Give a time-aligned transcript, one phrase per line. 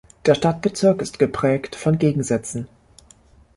[0.25, 2.67] Der Stadtbezirk ist geprägt von Gegensätzen.